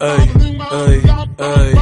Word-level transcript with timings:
Ey, 0.00 0.32
ey, 0.72 1.02
ey. 1.38 1.74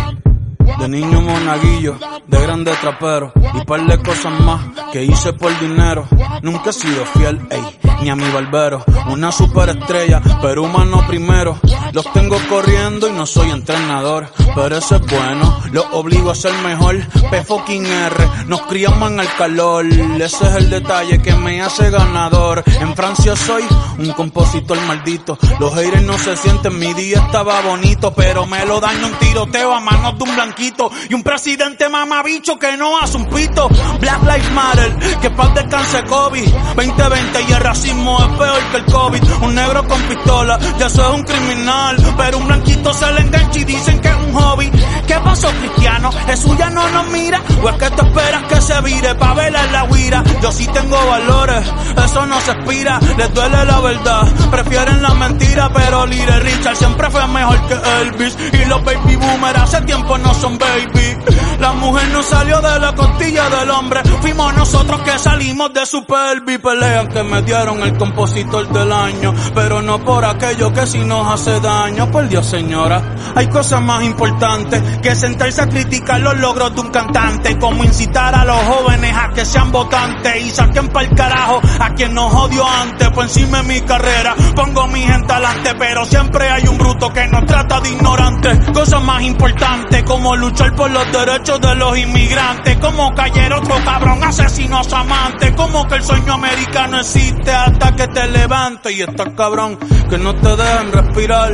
De 0.78 0.88
niño 0.88 1.20
monaguillo, 1.20 1.98
de 2.26 2.40
grande 2.40 2.72
trapero. 2.80 3.32
Y 3.54 3.64
par 3.66 3.86
de 3.86 3.98
cosas 4.02 4.40
más 4.40 4.62
que 4.90 5.04
hice 5.04 5.34
por 5.34 5.58
dinero. 5.60 6.08
Nunca 6.42 6.70
he 6.70 6.72
sido 6.72 7.04
fiel, 7.04 7.46
ey, 7.50 7.78
ni 8.02 8.10
a 8.10 8.16
mi 8.16 8.28
barbero. 8.30 8.84
Una 9.08 9.30
superestrella, 9.30 10.20
pero 10.40 10.64
humano 10.64 11.04
primero. 11.06 11.58
Los 11.92 12.10
tengo 12.12 12.36
corriendo 12.48 13.08
y 13.08 13.12
no 13.12 13.26
soy 13.26 13.50
entrenador, 13.50 14.28
pero 14.54 14.76
eso 14.76 14.96
es 14.96 15.02
bueno. 15.02 15.60
Los 15.72 15.86
obligo 15.92 16.30
a 16.30 16.34
ser 16.34 16.52
mejor. 16.64 16.98
P 17.30 17.44
fucking 17.44 17.86
R, 17.86 18.28
nos 18.46 18.62
criamos 18.62 19.10
en 19.10 19.20
el 19.20 19.28
calor. 19.36 19.86
Ese 19.86 20.46
es 20.48 20.54
el 20.56 20.70
detalle 20.70 21.20
que 21.20 21.34
me 21.34 21.62
hace 21.62 21.90
ganador. 21.90 22.64
En 22.80 22.94
Francia 22.96 23.36
soy 23.36 23.62
un 23.98 24.12
compositor 24.12 24.80
maldito. 24.82 25.38
Los 25.60 25.74
haters 25.74 26.02
no 26.02 26.18
se 26.18 26.36
sienten, 26.36 26.78
mi 26.78 26.92
día 26.94 27.18
estaba 27.18 27.60
bonito, 27.60 28.12
pero 28.14 28.46
me 28.46 28.64
lo 28.64 28.80
daño 28.80 29.06
un 29.06 29.14
tiroteo 29.14 29.74
a 29.74 29.80
manos 29.80 30.18
de 30.18 30.24
un 30.24 30.34
blanquito 30.34 30.90
y 31.08 31.14
un 31.14 31.22
presidente 31.22 31.88
mamabicho 31.88 32.58
que 32.58 32.76
no 32.76 32.98
hace 32.98 33.16
un 33.16 33.26
pito. 33.26 33.68
Black 34.00 34.22
Lives 34.22 34.52
Matter, 34.52 34.96
que 35.20 35.30
paz 35.30 35.54
descanse 35.54 36.04
Kobe. 36.04 36.44
2020 36.74 37.42
y 37.48 37.52
el 37.52 37.60
racismo 37.60 37.91
es 37.92 38.38
peor 38.38 38.62
que 38.70 38.76
el 38.78 38.84
COVID. 38.86 39.22
Un 39.42 39.54
negro 39.54 39.86
con 39.86 40.00
pistola, 40.02 40.58
ya 40.78 40.88
soy 40.88 41.14
un 41.14 41.22
criminal, 41.24 41.96
pero 42.16 42.38
un 42.38 42.46
blanquito 42.46 42.94
se 42.94 43.12
le 43.12 43.20
engancha 43.20 43.58
y 43.58 43.64
dicen 43.64 44.00
que 44.00 44.08
es 44.08 44.14
un 44.14 44.32
hobby. 44.32 44.70
¿Qué 45.06 45.14
pasó, 45.22 45.48
cristiano? 45.60 46.10
¿Jesús 46.26 46.56
ya 46.56 46.70
no 46.70 46.88
nos 46.88 47.06
mira? 47.08 47.40
¿O 47.62 47.68
es 47.68 47.76
que 47.76 47.90
tú 47.90 48.06
esperas 48.06 48.42
que 48.44 48.60
se 48.60 48.80
vire 48.80 49.14
pa' 49.14 49.34
verla 49.34 49.64
en 49.64 49.72
la 49.72 49.86
guira? 49.86 50.24
Yo 50.42 50.52
sí 50.52 50.66
tengo 50.68 50.96
valores, 51.06 51.64
eso 52.04 52.26
no 52.26 52.40
se 52.40 52.52
expira. 52.52 52.98
Les 53.16 53.34
duele 53.34 53.64
la 53.64 53.80
verdad, 53.80 54.22
prefieren 54.50 55.02
la 55.02 55.14
mentira, 55.14 55.70
pero 55.72 56.06
Little 56.06 56.40
Richard 56.40 56.76
siempre 56.76 57.10
fue 57.10 57.26
mejor 57.28 57.60
que 57.66 57.74
Elvis. 58.02 58.36
Y 58.52 58.64
los 58.66 58.82
baby 58.84 59.16
boomers 59.16 59.58
hace 59.58 59.80
tiempo 59.82 60.16
no 60.18 60.34
son 60.34 60.58
baby. 60.58 61.16
La 61.62 61.74
mujer 61.74 62.08
no 62.08 62.24
salió 62.24 62.60
de 62.60 62.80
la 62.80 62.92
costilla 62.92 63.48
del 63.48 63.70
hombre, 63.70 64.00
fuimos 64.20 64.52
nosotros 64.56 65.00
que 65.02 65.16
salimos 65.16 65.72
de 65.72 65.86
su 65.86 66.04
pelvis. 66.04 66.58
Pelean 66.58 67.06
que 67.06 67.22
me 67.22 67.40
dieron 67.42 67.80
el 67.84 67.96
compositor 67.96 68.68
del 68.68 68.90
año, 68.90 69.32
pero 69.54 69.80
no 69.80 70.00
por 70.04 70.24
aquello 70.24 70.72
que 70.72 70.84
si 70.88 70.98
nos 70.98 71.32
hace 71.32 71.60
daño. 71.60 72.10
Por 72.10 72.28
Dios, 72.28 72.46
señora, 72.46 73.00
hay 73.36 73.46
cosas 73.46 73.80
más 73.80 74.02
importantes 74.02 74.82
que 75.00 75.14
sentarse 75.14 75.62
a 75.62 75.68
criticar 75.68 76.20
los 76.20 76.36
logros 76.38 76.74
de 76.74 76.80
un 76.80 76.88
cantante, 76.88 77.56
como 77.56 77.84
incitar 77.84 78.34
a 78.34 78.44
los 78.44 78.60
jóvenes 78.62 79.16
a 79.16 79.28
que 79.28 79.44
sean 79.44 79.70
votantes 79.70 80.44
y 80.44 80.50
saquen 80.50 80.88
para 80.88 81.06
el 81.06 81.14
carajo 81.14 81.60
a 81.78 81.90
quien 81.90 82.12
nos 82.12 82.34
odió 82.34 82.66
antes. 82.66 83.08
Por 83.10 83.22
encima 83.22 83.58
de 83.58 83.68
mi 83.68 83.80
carrera 83.82 84.34
pongo 84.56 84.88
mi 84.88 85.02
gente 85.02 85.32
adelante, 85.32 85.76
pero 85.78 86.04
siempre 86.06 86.50
hay 86.50 86.66
un 86.66 86.76
bruto 86.76 87.12
que 87.12 87.24
nos 87.28 87.46
trata 87.46 87.80
de 87.80 87.90
ignorantes. 87.90 88.58
Cosas 88.72 89.00
más 89.04 89.22
importantes 89.22 90.02
como 90.02 90.34
luchar 90.34 90.74
por 90.74 90.90
los 90.90 91.04
derechos 91.12 91.51
de 91.58 91.74
los 91.74 91.98
inmigrantes, 91.98 92.76
como 92.78 93.14
caer 93.14 93.52
otro 93.52 93.74
cabrón 93.84 94.22
asesinos 94.24 94.92
amantes, 94.92 95.52
como 95.52 95.86
que 95.86 95.96
el 95.96 96.02
sueño 96.02 96.34
americano 96.34 97.00
existe 97.00 97.50
hasta 97.50 97.94
que 97.94 98.08
te 98.08 98.26
levantes 98.28 98.92
y 98.92 99.02
estás 99.02 99.28
cabrón 99.36 99.78
que 100.08 100.18
no 100.18 100.34
te 100.34 100.56
dejan 100.56 100.92
respirar. 100.92 101.52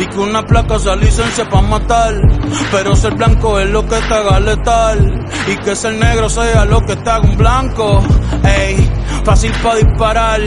Y 0.00 0.06
que 0.06 0.18
una 0.18 0.42
placa 0.42 0.78
sea 0.78 0.96
licencia 0.96 1.48
para 1.48 1.66
matar. 1.66 2.14
Pero 2.70 2.96
ser 2.96 3.14
blanco 3.14 3.58
es 3.60 3.68
lo 3.70 3.82
que 3.86 3.96
te 3.96 4.14
haga 4.14 4.40
letal. 4.40 5.26
Y 5.46 5.56
que 5.56 5.76
ser 5.76 5.94
negro 5.94 6.28
sea 6.28 6.64
lo 6.64 6.80
que 6.80 6.96
te 6.96 7.10
haga 7.10 7.28
un 7.28 7.36
blanco. 7.36 8.02
Ey, 8.44 8.90
fácil 9.24 9.52
para 9.62 9.76
disparar. 9.76 10.40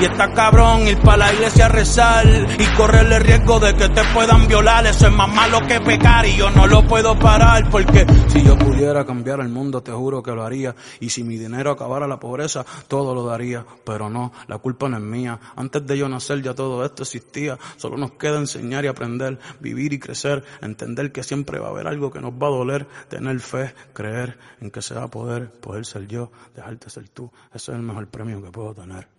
Y 0.00 0.04
está 0.06 0.32
cabrón 0.32 0.88
ir 0.88 0.98
para 0.98 1.18
la 1.18 1.32
iglesia 1.32 1.66
a 1.66 1.68
rezar. 1.68 2.26
Y 2.58 2.76
correr 2.76 3.12
el 3.12 3.22
riesgo 3.22 3.60
de 3.60 3.74
que 3.74 3.88
te 3.88 4.02
puedan 4.12 4.48
violar. 4.48 4.86
Eso 4.86 5.06
es 5.06 5.12
más 5.12 5.32
malo 5.32 5.60
que 5.68 5.80
pecar. 5.80 6.26
Y 6.26 6.36
yo 6.36 6.50
no 6.50 6.66
lo 6.66 6.84
puedo 6.84 7.16
parar. 7.16 7.70
Porque 7.70 8.04
si 8.28 8.42
yo 8.42 8.58
pudiera 8.58 9.06
cambiar 9.06 9.38
el 9.40 9.48
mundo, 9.48 9.82
te 9.82 9.92
juro 9.92 10.20
que 10.22 10.32
lo 10.32 10.42
haría. 10.42 10.74
Y 10.98 11.10
si 11.10 11.22
mi 11.22 11.38
dinero 11.38 11.70
acabara 11.70 12.08
la 12.08 12.18
pobreza, 12.18 12.66
todo 12.88 13.14
lo 13.14 13.24
daría. 13.24 13.64
Pero 13.84 14.10
no, 14.10 14.32
la 14.48 14.58
culpa 14.58 14.88
no 14.88 14.96
es 14.96 15.02
mía. 15.02 15.38
Antes 15.54 15.86
de 15.86 15.96
yo 15.96 16.08
nacer 16.08 16.42
ya 16.42 16.54
todo 16.54 16.84
esto 16.84 17.04
existía. 17.04 17.56
Solo 17.76 17.96
nos 17.96 18.12
queda 18.12 18.38
enseñar 18.38 18.84
y 18.84 18.88
aprender, 18.88 19.38
vivir 19.60 19.92
y 19.92 20.00
crecer, 20.00 20.44
entender 20.60 21.12
que 21.12 21.22
siempre 21.22 21.60
va 21.60 21.68
a 21.68 21.70
haber 21.70 21.86
algo 21.86 22.10
que 22.10 22.20
nos 22.20 22.32
va 22.32 22.48
a 22.48 22.50
doler, 22.50 22.88
tener 23.08 23.38
fe, 23.38 23.74
creer 23.92 24.38
en 24.60 24.70
que 24.72 24.82
se 24.82 24.94
va 24.94 25.04
a 25.04 25.08
poder, 25.08 25.50
poder 25.50 25.86
ser 25.86 26.08
yo, 26.08 26.32
dejarte 26.54 26.90
ser 26.90 27.08
tú. 27.08 27.30
Ese 27.54 27.70
es 27.70 27.78
el 27.78 27.82
mejor 27.82 28.08
premio 28.08 28.42
que 28.42 28.50
puedo 28.50 28.74
tener. 28.74 29.14